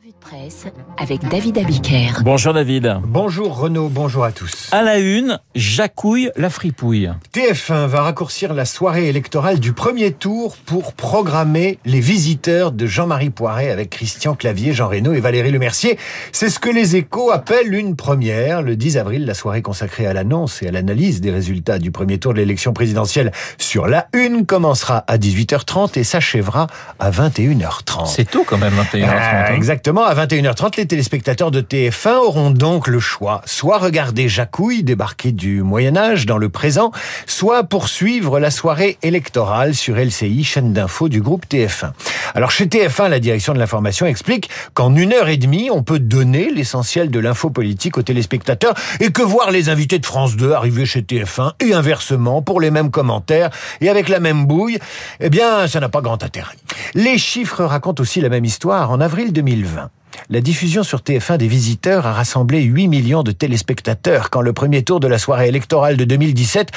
Revue 0.00 0.12
de 0.12 0.20
presse 0.20 0.66
avec 0.98 1.26
David 1.28 1.58
Abiker. 1.58 2.22
Bonjour 2.22 2.54
David. 2.54 2.98
Bonjour 3.04 3.58
Renaud, 3.58 3.88
bonjour 3.88 4.24
à 4.24 4.32
tous. 4.32 4.68
À 4.72 4.82
la 4.82 4.98
une, 4.98 5.38
Jacouille 5.54 6.30
la 6.36 6.48
fripouille. 6.48 7.10
TF1 7.34 7.86
va 7.86 8.02
raccourcir 8.02 8.54
la 8.54 8.64
soirée 8.64 9.08
électorale 9.08 9.58
du 9.58 9.72
premier 9.72 10.12
tour 10.12 10.56
pour 10.64 10.92
programmer 10.92 11.78
les 11.84 12.00
visiteurs 12.00 12.72
de 12.72 12.86
Jean-Marie 12.86 13.30
Poiret 13.30 13.70
avec 13.70 13.90
Christian 13.90 14.34
Clavier, 14.34 14.72
Jean 14.72 14.88
Reno 14.88 15.12
et 15.12 15.20
Valérie 15.20 15.50
Lemercier. 15.50 15.98
C'est 16.32 16.50
ce 16.50 16.60
que 16.60 16.70
les 16.70 16.96
échos 16.96 17.30
appellent 17.30 17.74
une 17.74 17.96
première. 17.96 18.62
Le 18.62 18.76
10 18.76 18.96
avril, 18.96 19.26
la 19.26 19.34
soirée 19.34 19.62
consacrée 19.62 20.06
à 20.06 20.14
l'annonce 20.14 20.62
et 20.62 20.68
à 20.68 20.72
l'analyse 20.72 21.20
des 21.20 21.32
résultats 21.32 21.78
du 21.78 21.90
premier 21.90 22.18
tour 22.18 22.32
de 22.32 22.38
l'élection 22.38 22.72
présidentielle 22.72 23.32
sur 23.58 23.86
la 23.86 24.06
une 24.14 24.46
commencera 24.46 25.04
à 25.08 25.18
18h30 25.18 25.98
et 25.98 26.04
s'achèvera 26.04 26.68
à 26.98 27.10
21h30. 27.10 28.06
C'est 28.06 28.30
tôt 28.30 28.44
quand 28.46 28.58
même, 28.58 28.74
21h30. 28.74 29.06
Ah, 29.10 29.46
hein. 29.50 29.54
À 29.98 30.14
21h30, 30.14 30.76
les 30.76 30.86
téléspectateurs 30.86 31.50
de 31.50 31.60
TF1 31.60 32.14
auront 32.14 32.50
donc 32.50 32.86
le 32.86 33.00
choix. 33.00 33.40
Soit 33.44 33.78
regarder 33.78 34.28
Jacouille 34.28 34.84
débarquer 34.84 35.32
du 35.32 35.62
Moyen-Âge 35.64 36.26
dans 36.26 36.38
le 36.38 36.48
présent, 36.48 36.92
soit 37.26 37.64
poursuivre 37.64 38.38
la 38.38 38.52
soirée 38.52 38.98
électorale 39.02 39.74
sur 39.74 39.96
LCI, 39.96 40.44
chaîne 40.44 40.72
d'info 40.72 41.08
du 41.08 41.20
groupe 41.20 41.44
TF1. 41.50 41.90
Alors 42.34 42.50
chez 42.50 42.66
TF1, 42.66 43.08
la 43.08 43.20
direction 43.20 43.52
de 43.52 43.58
l'information 43.58 44.06
explique 44.06 44.50
qu'en 44.74 44.94
une 44.94 45.12
heure 45.12 45.28
et 45.28 45.36
demie, 45.36 45.70
on 45.70 45.82
peut 45.82 45.98
donner 45.98 46.50
l'essentiel 46.50 47.10
de 47.10 47.18
l'info 47.18 47.50
politique 47.50 47.98
aux 47.98 48.02
téléspectateurs 48.02 48.74
et 49.00 49.10
que 49.10 49.22
voir 49.22 49.50
les 49.50 49.68
invités 49.68 49.98
de 49.98 50.06
France 50.06 50.36
2 50.36 50.52
arriver 50.52 50.86
chez 50.86 51.02
TF1 51.02 51.52
et 51.60 51.74
inversement 51.74 52.42
pour 52.42 52.60
les 52.60 52.70
mêmes 52.70 52.90
commentaires 52.90 53.50
et 53.80 53.88
avec 53.88 54.08
la 54.08 54.20
même 54.20 54.46
bouille, 54.46 54.78
eh 55.20 55.30
bien, 55.30 55.66
ça 55.66 55.80
n'a 55.80 55.88
pas 55.88 56.00
grand 56.00 56.22
intérêt. 56.22 56.54
Les 56.94 57.18
chiffres 57.18 57.64
racontent 57.64 58.02
aussi 58.02 58.20
la 58.20 58.28
même 58.28 58.44
histoire. 58.44 58.90
En 58.90 59.00
avril 59.00 59.32
2020, 59.32 59.90
la 60.28 60.40
diffusion 60.40 60.82
sur 60.82 61.00
TF1 61.00 61.38
des 61.38 61.48
visiteurs 61.48 62.06
a 62.06 62.12
rassemblé 62.12 62.62
8 62.62 62.88
millions 62.88 63.22
de 63.22 63.32
téléspectateurs 63.32 64.30
quand 64.30 64.40
le 64.40 64.52
premier 64.52 64.82
tour 64.82 65.00
de 65.00 65.08
la 65.08 65.18
soirée 65.18 65.48
électorale 65.48 65.96
de 65.96 66.04
2017, 66.04 66.70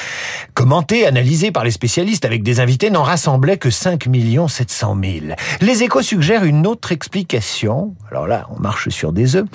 commenté, 0.54 1.06
analysé 1.06 1.50
par 1.50 1.64
les 1.64 1.70
spécialistes 1.70 2.24
avec 2.24 2.42
des 2.42 2.60
invités, 2.60 2.90
n'en 2.90 3.02
rassemblait 3.02 3.58
que 3.58 3.70
5 3.70 4.08
700 4.48 4.98
000. 5.02 5.34
Les 5.60 5.82
échos 5.82 6.02
suggèrent 6.02 6.44
une 6.44 6.66
autre 6.66 6.92
explication, 6.92 7.94
alors 8.10 8.26
là 8.26 8.46
on 8.50 8.60
marche 8.60 8.88
sur 8.88 9.12
des 9.12 9.36
œufs, 9.36 9.46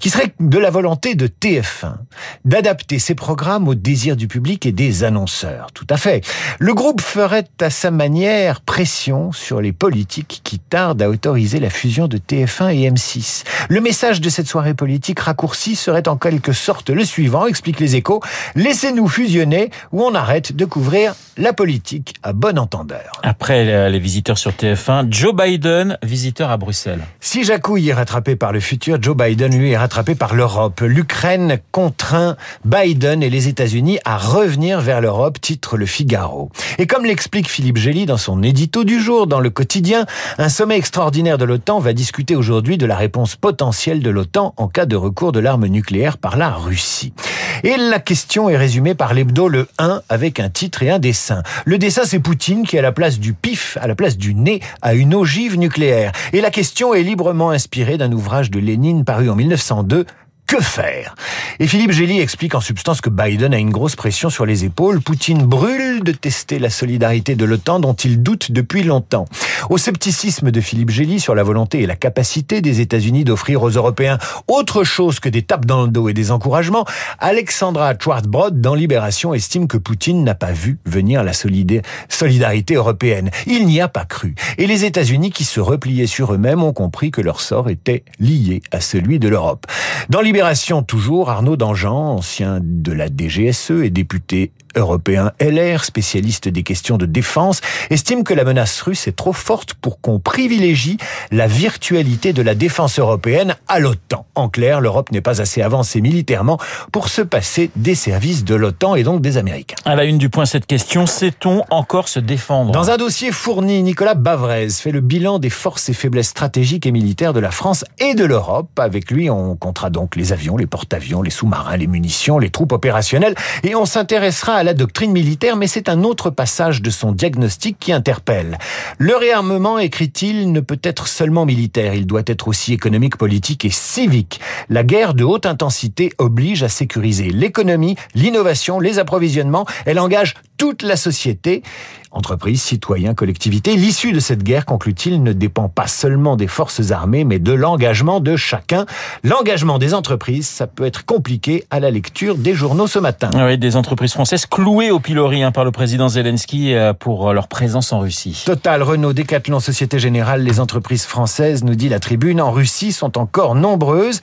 qui 0.00 0.10
serait 0.10 0.32
de 0.40 0.58
la 0.58 0.70
volonté 0.70 1.14
de 1.14 1.26
TF1 1.26 1.96
d'adapter 2.44 2.98
ses 2.98 3.14
programmes 3.14 3.68
aux 3.68 3.74
désirs 3.74 4.16
du 4.16 4.28
public 4.28 4.66
et 4.66 4.72
des 4.72 5.04
annonceurs. 5.04 5.68
Tout 5.72 5.86
à 5.90 5.96
fait. 5.96 6.24
Le 6.58 6.74
groupe 6.74 7.00
ferait 7.00 7.48
à 7.60 7.70
sa 7.70 7.90
manière 7.90 8.60
pression 8.60 9.32
sur 9.32 9.60
les 9.60 9.72
politiques 9.72 10.40
qui 10.44 10.58
tardent 10.58 11.02
à 11.02 11.08
autoriser 11.08 11.60
la 11.60 11.70
fusion 11.70 12.08
de 12.08 12.18
TF1 12.18 12.74
et 12.74 12.90
M6. 12.90 13.35
Le 13.68 13.80
message 13.80 14.20
de 14.20 14.28
cette 14.28 14.46
soirée 14.46 14.74
politique 14.74 15.20
raccourcie 15.20 15.76
serait 15.76 16.08
en 16.08 16.16
quelque 16.16 16.52
sorte 16.52 16.90
le 16.90 17.04
suivant, 17.04 17.46
explique 17.46 17.80
les 17.80 17.96
échos. 17.96 18.20
Laissez-nous 18.54 19.08
fusionner 19.08 19.70
ou 19.92 20.02
on 20.02 20.14
arrête 20.14 20.54
de 20.54 20.64
couvrir 20.64 21.14
la 21.36 21.52
politique 21.52 22.14
à 22.22 22.32
bon 22.32 22.58
entendeur. 22.58 23.20
Après 23.22 23.68
euh, 23.68 23.88
les 23.88 23.98
visiteurs 23.98 24.38
sur 24.38 24.52
TF1, 24.52 25.12
Joe 25.12 25.34
Biden, 25.34 25.98
visiteur 26.02 26.50
à 26.50 26.56
Bruxelles. 26.56 27.00
Si 27.20 27.44
Jacouille 27.44 27.90
est 27.90 27.94
rattrapé 27.94 28.36
par 28.36 28.52
le 28.52 28.60
futur, 28.60 28.98
Joe 29.00 29.16
Biden, 29.16 29.56
lui, 29.56 29.72
est 29.72 29.76
rattrapé 29.76 30.14
par 30.14 30.34
l'Europe. 30.34 30.80
L'Ukraine 30.80 31.58
contraint 31.72 32.36
Biden 32.64 33.22
et 33.22 33.30
les 33.30 33.48
États-Unis 33.48 33.98
à 34.04 34.16
revenir 34.16 34.80
vers 34.80 35.00
l'Europe, 35.00 35.40
titre 35.40 35.76
Le 35.76 35.86
Figaro. 35.86 36.50
Et 36.78 36.86
comme 36.86 37.04
l'explique 37.04 37.50
Philippe 37.50 37.76
Gély 37.76 38.06
dans 38.06 38.16
son 38.16 38.42
édito 38.42 38.84
du 38.84 39.00
jour 39.00 39.26
dans 39.26 39.40
le 39.40 39.50
quotidien, 39.50 40.06
un 40.38 40.48
sommet 40.48 40.76
extraordinaire 40.76 41.38
de 41.38 41.44
l'OTAN 41.44 41.80
va 41.80 41.92
discuter 41.92 42.34
aujourd'hui 42.34 42.78
de 42.78 42.86
la 42.86 42.96
réponse 42.96 43.36
potentielle 43.36 44.00
de 44.00 44.10
l'OTAN 44.10 44.54
en 44.56 44.68
cas 44.68 44.86
de 44.86 44.96
recours 44.96 45.32
de 45.32 45.40
l'arme 45.40 45.66
nucléaire 45.66 46.18
par 46.18 46.36
la 46.36 46.50
Russie. 46.50 47.12
Et 47.62 47.76
la 47.76 48.00
question 48.00 48.48
est 48.48 48.56
résumée 48.56 48.94
par 48.94 49.14
l'hebdo 49.14 49.48
le 49.48 49.68
1 49.78 50.02
avec 50.08 50.40
un 50.40 50.48
titre 50.48 50.82
et 50.82 50.90
un 50.90 50.98
dessin. 50.98 51.42
Le 51.64 51.78
dessin, 51.78 52.02
c'est 52.04 52.20
Poutine 52.20 52.66
qui, 52.66 52.78
à 52.78 52.82
la 52.82 52.92
place 52.92 53.18
du 53.18 53.32
pif, 53.32 53.78
à 53.80 53.86
la 53.86 53.94
place 53.94 54.16
du 54.16 54.34
nez, 54.34 54.60
a 54.82 54.94
une 54.94 55.14
ogive 55.14 55.58
nucléaire. 55.58 56.12
Et 56.32 56.40
la 56.40 56.50
question 56.50 56.94
est 56.94 57.02
librement 57.02 57.50
inspirée 57.50 57.98
d'un 57.98 58.12
ouvrage 58.12 58.50
de 58.50 58.58
Lénine 58.58 59.04
paru 59.04 59.30
en 59.30 59.36
1902, 59.36 60.06
que 60.46 60.60
faire? 60.60 61.14
Et 61.58 61.66
Philippe 61.66 61.92
Gély 61.92 62.20
explique 62.20 62.54
en 62.54 62.60
substance 62.60 63.00
que 63.00 63.08
Biden 63.08 63.54
a 63.54 63.58
une 63.58 63.70
grosse 63.70 63.96
pression 63.96 64.28
sur 64.28 64.44
les 64.44 64.66
épaules. 64.66 65.00
Poutine 65.00 65.42
brûle 65.42 66.04
de 66.04 66.12
tester 66.12 66.58
la 66.58 66.68
solidarité 66.68 67.34
de 67.34 67.44
l'OTAN 67.46 67.80
dont 67.80 67.94
il 67.94 68.22
doute 68.22 68.52
depuis 68.52 68.82
longtemps. 68.82 69.24
Au 69.70 69.78
scepticisme 69.78 70.50
de 70.50 70.60
Philippe 70.60 70.90
Gély 70.90 71.18
sur 71.18 71.34
la 71.34 71.42
volonté 71.42 71.82
et 71.82 71.86
la 71.86 71.96
capacité 71.96 72.60
des 72.60 72.82
États-Unis 72.82 73.24
d'offrir 73.24 73.62
aux 73.62 73.70
Européens 73.70 74.18
autre 74.48 74.84
chose 74.84 75.18
que 75.18 75.30
des 75.30 75.42
tapes 75.42 75.64
dans 75.64 75.84
le 75.84 75.88
dos 75.88 76.10
et 76.10 76.12
des 76.12 76.30
encouragements, 76.30 76.84
Alexandra 77.20 77.94
Schwartzbrod 77.98 78.60
dans 78.60 78.74
Libération 78.74 79.32
estime 79.32 79.66
que 79.66 79.78
Poutine 79.78 80.24
n'a 80.24 80.34
pas 80.34 80.52
vu 80.52 80.78
venir 80.84 81.24
la 81.24 81.32
solidarité 81.32 82.74
européenne. 82.74 83.30
Il 83.46 83.66
n'y 83.66 83.80
a 83.80 83.88
pas 83.88 84.04
cru. 84.04 84.34
Et 84.58 84.66
les 84.66 84.84
États-Unis 84.84 85.30
qui 85.30 85.44
se 85.44 85.60
repliaient 85.60 86.06
sur 86.06 86.34
eux-mêmes 86.34 86.62
ont 86.62 86.74
compris 86.74 87.10
que 87.10 87.22
leur 87.22 87.40
sort 87.40 87.70
était 87.70 88.04
lié 88.20 88.60
à 88.72 88.80
celui 88.80 89.18
de 89.18 89.28
l'Europe. 89.28 89.66
Dans 90.10 90.20
Libération 90.20 90.82
toujours, 90.82 91.30
Arnaud 91.30 91.45
Dangean, 91.54 92.16
ancien 92.16 92.58
de 92.60 92.90
la 92.90 93.06
DGSE 93.08 93.82
et 93.84 93.90
député 93.90 94.50
européen 94.76 95.32
LR, 95.40 95.84
spécialiste 95.84 96.48
des 96.48 96.62
questions 96.62 96.96
de 96.96 97.06
défense, 97.06 97.60
estime 97.90 98.24
que 98.24 98.34
la 98.34 98.44
menace 98.44 98.80
russe 98.82 99.08
est 99.08 99.16
trop 99.16 99.32
forte 99.32 99.74
pour 99.74 100.00
qu'on 100.00 100.18
privilégie 100.18 100.98
la 101.30 101.46
virtualité 101.46 102.32
de 102.32 102.42
la 102.42 102.54
défense 102.54 102.98
européenne 102.98 103.56
à 103.68 103.78
l'OTAN. 103.78 104.26
En 104.34 104.48
clair, 104.48 104.80
l'Europe 104.80 105.10
n'est 105.12 105.20
pas 105.20 105.40
assez 105.40 105.62
avancée 105.62 106.00
militairement 106.00 106.58
pour 106.92 107.08
se 107.08 107.22
passer 107.22 107.70
des 107.76 107.94
services 107.94 108.44
de 108.44 108.54
l'OTAN 108.54 108.94
et 108.94 109.02
donc 109.02 109.20
des 109.20 109.36
Américains. 109.38 109.76
À 109.84 109.96
la 109.96 110.04
une 110.04 110.18
du 110.18 110.28
point, 110.28 110.46
cette 110.46 110.66
question, 110.66 111.06
sait-on 111.06 111.64
encore 111.70 112.08
se 112.08 112.20
défendre? 112.20 112.72
Dans 112.72 112.90
un 112.90 112.96
dossier 112.96 113.32
fourni, 113.32 113.82
Nicolas 113.82 114.14
Bavrez 114.14 114.68
fait 114.70 114.92
le 114.92 115.00
bilan 115.00 115.38
des 115.38 115.50
forces 115.50 115.88
et 115.88 115.94
faiblesses 115.94 116.28
stratégiques 116.28 116.86
et 116.86 116.92
militaires 116.92 117.32
de 117.32 117.40
la 117.40 117.50
France 117.50 117.84
et 117.98 118.14
de 118.14 118.24
l'Europe. 118.24 118.68
Avec 118.78 119.10
lui, 119.10 119.30
on 119.30 119.56
comptera 119.56 119.90
donc 119.90 120.16
les 120.16 120.32
avions, 120.32 120.56
les 120.56 120.66
porte-avions, 120.66 121.22
les 121.22 121.30
sous-marins, 121.30 121.76
les 121.76 121.86
munitions, 121.86 122.38
les 122.38 122.50
troupes 122.50 122.72
opérationnelles 122.72 123.34
et 123.62 123.74
on 123.74 123.84
s'intéressera 123.84 124.54
à 124.54 124.62
la 124.66 124.74
doctrine 124.74 125.12
militaire, 125.12 125.56
mais 125.56 125.68
c'est 125.68 125.88
un 125.88 126.02
autre 126.02 126.28
passage 126.28 126.82
de 126.82 126.90
son 126.90 127.12
diagnostic 127.12 127.78
qui 127.78 127.92
interpelle. 127.92 128.58
Le 128.98 129.14
réarmement, 129.14 129.78
écrit-il, 129.78 130.50
ne 130.50 130.58
peut 130.58 130.80
être 130.82 131.06
seulement 131.06 131.46
militaire, 131.46 131.94
il 131.94 132.04
doit 132.04 132.24
être 132.26 132.48
aussi 132.48 132.72
économique, 132.72 133.16
politique 133.16 133.64
et 133.64 133.70
civique. 133.70 134.40
La 134.68 134.82
guerre 134.82 135.14
de 135.14 135.22
haute 135.22 135.46
intensité 135.46 136.12
oblige 136.18 136.64
à 136.64 136.68
sécuriser 136.68 137.30
l'économie, 137.30 137.94
l'innovation, 138.16 138.80
les 138.80 138.98
approvisionnements, 138.98 139.66
elle 139.84 140.00
engage 140.00 140.34
toute 140.56 140.82
la 140.82 140.96
société, 140.96 141.62
entreprises, 142.10 142.62
citoyens, 142.62 143.14
collectivités. 143.14 143.76
L'issue 143.76 144.12
de 144.12 144.20
cette 144.20 144.42
guerre, 144.42 144.64
conclut-il, 144.64 145.22
ne 145.22 145.32
dépend 145.32 145.68
pas 145.68 145.86
seulement 145.86 146.36
des 146.36 146.46
forces 146.46 146.90
armées, 146.90 147.24
mais 147.24 147.38
de 147.38 147.52
l'engagement 147.52 148.20
de 148.20 148.36
chacun. 148.36 148.86
L'engagement 149.22 149.78
des 149.78 149.94
entreprises, 149.94 150.48
ça 150.48 150.66
peut 150.66 150.84
être 150.84 151.04
compliqué 151.04 151.64
à 151.70 151.80
la 151.80 151.90
lecture 151.90 152.36
des 152.36 152.54
journaux 152.54 152.86
ce 152.86 152.98
matin. 152.98 153.30
Oui, 153.34 153.58
des 153.58 153.76
entreprises 153.76 154.12
françaises 154.12 154.46
clouées 154.46 154.90
au 154.90 155.00
pilori 155.00 155.42
hein, 155.42 155.52
par 155.52 155.64
le 155.64 155.72
président 155.72 156.08
Zelensky 156.08 156.74
euh, 156.74 156.92
pour 156.92 157.32
leur 157.32 157.48
présence 157.48 157.92
en 157.92 158.00
Russie. 158.00 158.42
Total, 158.46 158.82
Renault, 158.82 159.12
Decathlon, 159.12 159.60
Société 159.60 159.98
Générale, 159.98 160.42
les 160.42 160.60
entreprises 160.60 161.04
françaises, 161.04 161.64
nous 161.64 161.74
dit 161.74 161.88
la 161.88 162.00
tribune, 162.00 162.40
en 162.40 162.50
Russie 162.50 162.92
sont 162.92 163.18
encore 163.18 163.54
nombreuses. 163.54 164.20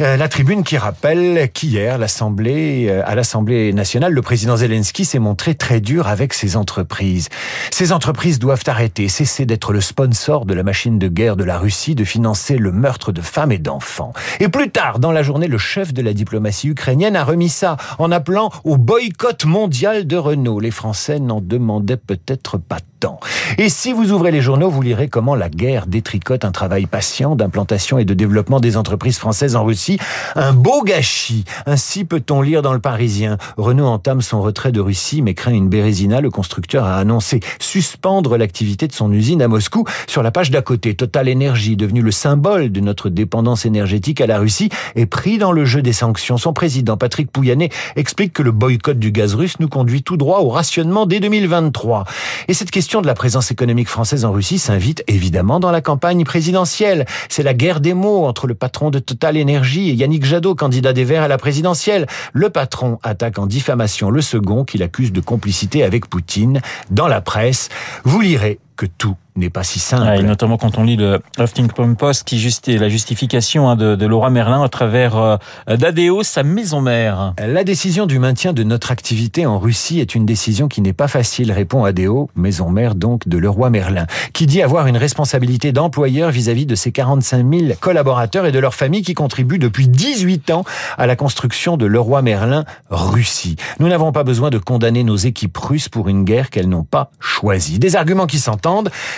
Euh, 0.00 0.16
la 0.16 0.28
tribune 0.28 0.64
qui 0.64 0.76
rappelle 0.76 1.48
qu'hier, 1.52 1.98
l'Assemblée, 1.98 2.86
euh, 2.88 3.02
à 3.04 3.14
l'Assemblée 3.14 3.72
nationale, 3.72 4.12
le 4.12 4.22
président 4.22 4.56
Zelensky 4.56 5.04
s'est 5.04 5.20
montré 5.20 5.54
très 5.54 5.80
dur 5.80 6.08
avec 6.08 6.34
ses 6.34 6.56
entreprises. 6.56 7.28
Ces 7.70 7.92
entreprises 7.92 8.40
doivent 8.40 8.64
arrêter, 8.66 9.08
cesser 9.08 9.46
d'être 9.46 9.72
le 9.72 9.80
sponsor 9.80 10.46
de 10.46 10.54
la 10.54 10.64
machine 10.64 10.98
de 10.98 11.06
guerre 11.06 11.36
de 11.36 11.44
la 11.44 11.58
Russie, 11.58 11.94
de 11.94 12.02
financer 12.02 12.56
le 12.56 12.72
meurtre 12.72 13.12
de 13.12 13.20
femmes 13.20 13.52
et 13.52 13.58
d'enfants. 13.58 14.12
Et 14.40 14.48
plus 14.48 14.70
tard, 14.70 14.98
dans 14.98 15.12
la 15.12 15.22
journée, 15.22 15.46
le 15.46 15.58
chef 15.58 15.94
de 15.94 16.02
la 16.02 16.12
diplomatie 16.12 16.68
ukrainienne 16.68 17.14
a 17.14 17.22
remis 17.22 17.48
ça 17.48 17.76
en 18.00 18.10
appelant 18.10 18.50
au 18.64 18.76
boycott 18.76 19.44
mondial 19.44 20.08
de 20.08 20.16
Renault. 20.16 20.58
Les 20.58 20.72
Français 20.72 21.20
n'en 21.20 21.40
demandaient 21.40 21.96
peut-être 21.96 22.58
pas 22.58 22.78
tant. 22.98 23.20
Et 23.58 23.68
si 23.68 23.92
vous 23.92 24.10
ouvrez 24.10 24.32
les 24.32 24.40
journaux, 24.40 24.70
vous 24.70 24.82
lirez 24.82 25.08
comment 25.08 25.36
la 25.36 25.48
guerre 25.48 25.86
détricote 25.86 26.44
un 26.44 26.50
travail 26.52 26.86
patient 26.86 27.36
d'implantation 27.36 27.98
et 27.98 28.04
de 28.04 28.14
développement 28.14 28.58
des 28.58 28.76
entreprises 28.76 29.18
françaises 29.18 29.54
en 29.54 29.64
Russie. 29.64 29.83
Un 30.36 30.52
beau 30.52 30.82
gâchis. 30.82 31.44
Ainsi 31.66 32.04
peut-on 32.04 32.40
lire 32.40 32.62
dans 32.62 32.72
le 32.72 32.78
Parisien. 32.78 33.36
Renault 33.56 33.86
entame 33.86 34.22
son 34.22 34.40
retrait 34.40 34.72
de 34.72 34.80
Russie 34.80 35.22
mais 35.22 35.34
craint 35.34 35.52
une 35.52 35.68
bérésina. 35.68 36.20
Le 36.20 36.30
constructeur 36.30 36.84
a 36.84 36.96
annoncé 36.96 37.40
suspendre 37.58 38.36
l'activité 38.36 38.86
de 38.86 38.92
son 38.92 39.12
usine 39.12 39.42
à 39.42 39.48
Moscou. 39.48 39.84
Sur 40.06 40.22
la 40.22 40.30
page 40.30 40.50
d'à 40.50 40.62
côté, 40.62 40.94
Total 40.94 41.28
Energy, 41.28 41.76
devenu 41.76 42.00
le 42.00 42.12
symbole 42.12 42.70
de 42.70 42.80
notre 42.80 43.08
dépendance 43.08 43.66
énergétique 43.66 44.20
à 44.20 44.26
la 44.26 44.38
Russie, 44.38 44.68
est 44.94 45.06
pris 45.06 45.38
dans 45.38 45.52
le 45.52 45.64
jeu 45.64 45.82
des 45.82 45.92
sanctions. 45.92 46.38
Son 46.38 46.52
président, 46.52 46.96
Patrick 46.96 47.30
Pouyanné, 47.30 47.70
explique 47.96 48.32
que 48.32 48.42
le 48.42 48.52
boycott 48.52 48.98
du 48.98 49.10
gaz 49.10 49.34
russe 49.34 49.58
nous 49.58 49.68
conduit 49.68 50.02
tout 50.02 50.16
droit 50.16 50.40
au 50.40 50.48
rationnement 50.48 51.06
dès 51.06 51.18
2023. 51.18 52.04
Et 52.46 52.54
cette 52.54 52.70
question 52.70 52.84
question 52.84 53.00
de 53.00 53.06
la 53.06 53.14
présence 53.14 53.50
économique 53.50 53.88
française 53.88 54.26
en 54.26 54.32
Russie 54.32 54.58
s'invite 54.58 55.02
évidemment 55.06 55.58
dans 55.58 55.70
la 55.70 55.80
campagne 55.80 56.22
présidentielle. 56.22 57.06
C'est 57.30 57.42
la 57.42 57.54
guerre 57.54 57.80
des 57.80 57.94
mots 57.94 58.26
entre 58.26 58.46
le 58.46 58.54
patron 58.54 58.90
de 58.90 58.98
Total 58.98 59.40
Energy 59.40 59.73
et 59.80 59.94
Yannick 59.94 60.24
Jadot, 60.24 60.54
candidat 60.54 60.92
des 60.92 61.04
Verts 61.04 61.22
à 61.22 61.28
la 61.28 61.38
présidentielle. 61.38 62.06
Le 62.32 62.50
patron 62.50 62.98
attaque 63.02 63.38
en 63.38 63.46
diffamation 63.46 64.10
le 64.10 64.20
second 64.20 64.64
qu'il 64.64 64.82
accuse 64.82 65.12
de 65.12 65.20
complicité 65.20 65.82
avec 65.82 66.06
Poutine. 66.06 66.60
Dans 66.90 67.08
la 67.08 67.20
presse, 67.20 67.68
vous 68.04 68.20
lirez 68.20 68.58
que 68.76 68.86
tout 68.86 69.16
n'est 69.36 69.50
pas 69.50 69.64
si 69.64 69.80
simple. 69.80 70.08
et 70.16 70.22
notamment 70.22 70.56
quand 70.56 70.78
on 70.78 70.84
lit 70.84 70.96
le 70.96 71.20
Huffington 71.38 71.94
Post 71.94 72.22
qui 72.24 72.38
justifie 72.38 72.78
la 72.78 72.88
justification 72.88 73.68
hein, 73.68 73.74
de, 73.74 73.96
de, 73.96 74.06
Laura 74.06 74.30
Merlin 74.30 74.62
à 74.62 74.68
travers 74.68 75.16
euh, 75.16 75.36
d'Adéo, 75.66 76.22
sa 76.22 76.44
maison 76.44 76.80
mère. 76.80 77.34
La 77.38 77.64
décision 77.64 78.06
du 78.06 78.20
maintien 78.20 78.52
de 78.52 78.62
notre 78.62 78.92
activité 78.92 79.44
en 79.44 79.58
Russie 79.58 79.98
est 79.98 80.14
une 80.14 80.24
décision 80.24 80.68
qui 80.68 80.82
n'est 80.82 80.92
pas 80.92 81.08
facile, 81.08 81.50
répond 81.50 81.84
Adéo, 81.84 82.30
maison 82.36 82.70
mère 82.70 82.94
donc 82.94 83.26
de 83.26 83.36
Leroy 83.36 83.70
Merlin, 83.70 84.06
qui 84.32 84.46
dit 84.46 84.62
avoir 84.62 84.86
une 84.86 84.96
responsabilité 84.96 85.72
d'employeur 85.72 86.30
vis-à-vis 86.30 86.66
de 86.66 86.76
ses 86.76 86.92
45 86.92 87.44
000 87.52 87.72
collaborateurs 87.80 88.46
et 88.46 88.52
de 88.52 88.58
leurs 88.60 88.74
familles 88.74 89.02
qui 89.02 89.14
contribuent 89.14 89.58
depuis 89.58 89.88
18 89.88 90.50
ans 90.52 90.64
à 90.96 91.08
la 91.08 91.16
construction 91.16 91.76
de 91.76 91.86
Leroy 91.86 92.22
Merlin 92.22 92.64
Russie. 92.88 93.56
Nous 93.80 93.88
n'avons 93.88 94.12
pas 94.12 94.22
besoin 94.22 94.50
de 94.50 94.58
condamner 94.58 95.02
nos 95.02 95.16
équipes 95.16 95.56
russes 95.56 95.88
pour 95.88 96.08
une 96.08 96.22
guerre 96.22 96.50
qu'elles 96.50 96.68
n'ont 96.68 96.84
pas 96.84 97.10
choisie. 97.18 97.80
Des 97.80 97.96
arguments 97.96 98.26
qui 98.26 98.38
s'entendent. 98.38 98.63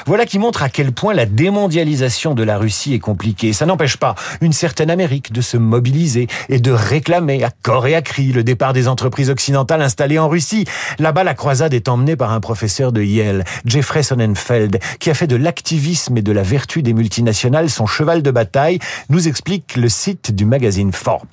Voilà 0.06 0.26
qui 0.26 0.38
montre 0.38 0.62
à 0.62 0.68
quel 0.68 0.92
point 0.92 1.14
la 1.14 1.26
démondialisation 1.26 2.34
de 2.34 2.42
la 2.42 2.58
Russie 2.58 2.94
est 2.94 2.98
compliquée. 2.98 3.52
Ça 3.52 3.66
n'empêche 3.66 3.96
pas 3.96 4.14
une 4.40 4.52
certaine 4.52 4.90
Amérique 4.90 5.32
de 5.32 5.40
se 5.40 5.56
mobiliser 5.56 6.26
et 6.48 6.58
de 6.58 6.72
réclamer 6.72 7.44
à 7.44 7.50
corps 7.62 7.86
et 7.86 7.94
à 7.94 8.02
cri 8.02 8.32
le 8.32 8.42
départ 8.42 8.72
des 8.72 8.88
entreprises 8.88 9.30
occidentales 9.30 9.82
installées 9.82 10.18
en 10.18 10.28
Russie. 10.28 10.64
Là-bas, 10.98 11.24
la 11.24 11.34
croisade 11.34 11.74
est 11.74 11.88
emmenée 11.88 12.16
par 12.16 12.32
un 12.32 12.40
professeur 12.40 12.92
de 12.92 13.02
Yale, 13.02 13.44
Jeffrey 13.64 14.02
Sonnenfeld, 14.02 14.78
qui 14.98 15.10
a 15.10 15.14
fait 15.14 15.26
de 15.26 15.36
l'activisme 15.36 16.16
et 16.16 16.22
de 16.22 16.32
la 16.32 16.42
vertu 16.42 16.82
des 16.82 16.92
multinationales 16.92 17.70
son 17.70 17.86
cheval 17.86 18.22
de 18.22 18.30
bataille, 18.30 18.78
nous 19.10 19.28
explique 19.28 19.76
le 19.76 19.88
site 19.88 20.34
du 20.34 20.44
magazine 20.44 20.92
Forbes. 20.92 21.26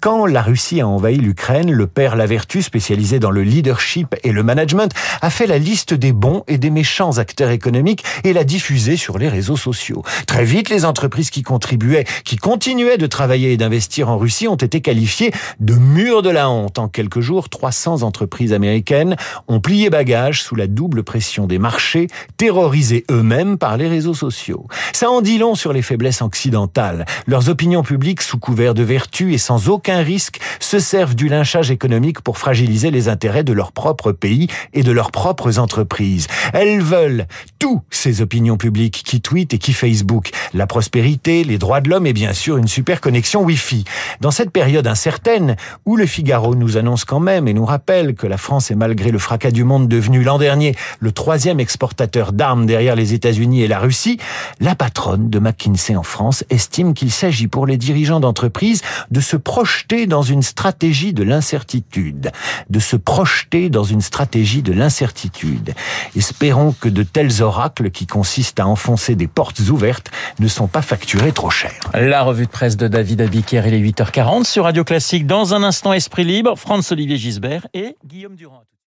Quand 0.00 0.26
la 0.26 0.42
Russie 0.42 0.80
a 0.80 0.88
envahi 0.88 1.16
l'Ukraine, 1.16 1.70
le 1.70 1.86
père 1.86 2.16
Lavertu, 2.16 2.62
spécialisé 2.62 3.18
dans 3.18 3.30
le 3.30 3.42
leadership 3.42 4.16
et 4.24 4.32
le 4.32 4.42
management, 4.42 4.92
a 5.20 5.30
fait 5.30 5.46
la 5.46 5.58
liste 5.58 5.94
des 5.94 6.12
bons 6.12 6.44
et 6.48 6.58
des 6.58 6.70
méchants 6.70 7.18
acteurs 7.18 7.50
économiques 7.52 8.04
et 8.24 8.32
l'a 8.32 8.44
diffusée 8.44 8.96
sur 8.96 9.18
les 9.18 9.28
réseaux 9.28 9.56
sociaux. 9.56 10.02
Très 10.26 10.44
vite, 10.44 10.70
les 10.70 10.84
entreprises 10.84 11.30
qui 11.30 11.42
contribuaient, 11.42 12.04
qui 12.24 12.36
continuaient 12.36 12.98
de 12.98 13.06
travailler 13.06 13.52
et 13.52 13.56
d'investir 13.56 14.08
en 14.08 14.18
Russie 14.18 14.48
ont 14.48 14.56
été 14.56 14.80
qualifiées 14.80 15.32
de 15.60 15.74
murs 15.74 16.22
de 16.22 16.30
la 16.30 16.50
honte. 16.50 16.78
En 16.78 16.88
quelques 16.88 17.20
jours, 17.20 17.48
300 17.48 18.02
entreprises 18.02 18.52
américaines 18.52 19.16
ont 19.48 19.60
plié 19.60 19.90
bagage 19.90 20.42
sous 20.42 20.54
la 20.54 20.66
double 20.66 21.02
pression 21.02 21.46
des 21.46 21.58
marchés, 21.58 22.08
terrorisés 22.36 23.04
eux-mêmes 23.10 23.58
par 23.58 23.76
les 23.76 23.88
réseaux 23.88 24.14
sociaux. 24.14 24.66
Ça 24.92 25.10
en 25.10 25.20
dit 25.20 25.38
long 25.38 25.54
sur 25.54 25.72
les 25.72 25.82
faiblesses 25.82 26.22
occidentales. 26.22 27.04
Leurs 27.26 27.48
opinions 27.48 27.82
publiques, 27.82 28.22
sous 28.22 28.38
couvert 28.38 28.74
de 28.74 28.82
vertu 28.82 29.32
et 29.32 29.38
sans 29.38 29.68
aucun 29.68 29.98
risque, 29.98 30.40
se 30.60 30.78
servent 30.78 31.14
du 31.14 31.28
lynchage 31.28 31.70
économique 31.70 32.20
pour 32.20 32.38
fragiliser 32.38 32.90
les 32.90 33.08
intérêts 33.08 33.44
de 33.44 33.52
leur 33.52 33.72
propre 33.72 34.12
pays 34.12 34.48
et 34.72 34.82
de 34.82 34.92
leurs 34.92 35.10
propres 35.10 35.58
entreprises. 35.58 36.26
Elles 36.52 36.80
veulent 36.80 37.26
tous 37.58 37.82
ces 37.90 38.22
opinions 38.22 38.56
publiques 38.56 39.02
qui 39.04 39.20
tweetent 39.20 39.54
et 39.54 39.58
qui 39.58 39.72
Facebook, 39.72 40.30
la 40.54 40.66
prospérité, 40.66 41.44
les 41.44 41.58
droits 41.58 41.80
de 41.80 41.88
l'homme 41.88 42.06
et 42.06 42.12
bien 42.12 42.32
sûr 42.32 42.56
une 42.56 42.68
super 42.68 43.00
connexion 43.00 43.42
Wi-Fi. 43.42 43.84
Dans 44.20 44.30
cette 44.30 44.50
période 44.50 44.86
incertaine 44.86 45.56
où 45.84 45.96
le 45.96 46.06
Figaro 46.06 46.54
nous 46.54 46.76
annonce 46.76 47.04
quand 47.04 47.20
même 47.20 47.48
et 47.48 47.54
nous 47.54 47.64
rappelle 47.64 48.14
que 48.14 48.26
la 48.26 48.36
France 48.36 48.70
est 48.70 48.74
malgré 48.74 49.10
le 49.10 49.18
fracas 49.18 49.50
du 49.50 49.64
monde 49.64 49.88
devenu 49.88 50.22
l'an 50.22 50.38
dernier 50.38 50.74
le 51.00 51.12
troisième 51.12 51.60
exportateur 51.60 52.32
d'armes 52.32 52.66
derrière 52.66 52.96
les 52.96 53.14
États-Unis 53.14 53.62
et 53.62 53.68
la 53.68 53.78
Russie, 53.78 54.18
la 54.60 54.74
patronne 54.74 55.30
de 55.30 55.38
McKinsey 55.38 55.96
en 55.96 56.02
France 56.02 56.44
estime 56.50 56.94
qu'il 56.94 57.10
s'agit 57.10 57.48
pour 57.48 57.66
les 57.66 57.76
dirigeants 57.76 58.20
d'entreprise 58.20 58.82
de 59.10 59.20
se 59.20 59.36
projeter 59.36 60.06
dans 60.06 60.22
une 60.22 60.42
stratégie 60.42 61.12
de 61.12 61.22
l'incertitude, 61.22 62.32
de 62.70 62.78
se 62.78 62.96
projeter 62.96 63.68
dans 63.68 63.84
une 63.84 64.00
stratégie 64.00 64.62
de 64.62 64.72
l'incertitude. 64.72 65.74
Espérons 66.16 66.74
que 66.78 66.88
de 66.88 67.02
oracles 67.40 67.90
qui 67.90 68.06
consistent 68.06 68.60
à 68.60 68.66
enfoncer 68.66 69.14
des 69.14 69.28
portes 69.28 69.60
ouvertes 69.60 70.10
ne 70.38 70.48
sont 70.48 70.66
pas 70.66 70.82
facturés 70.82 71.32
trop 71.32 71.50
cher. 71.50 71.72
La 71.94 72.22
revue 72.22 72.46
de 72.46 72.50
presse 72.50 72.76
de 72.76 72.88
David 72.88 73.22
Abiker, 73.22 73.62
il 73.66 73.74
est 73.74 73.80
8h40 73.80 74.44
sur 74.44 74.64
Radio 74.64 74.84
Classique. 74.84 75.26
Dans 75.26 75.54
un 75.54 75.62
instant, 75.62 75.92
Esprit 75.92 76.24
Libre, 76.24 76.56
Franz-Olivier 76.56 77.16
Gisbert 77.16 77.66
et 77.72 77.96
Guillaume 78.04 78.34
Durand. 78.34 78.62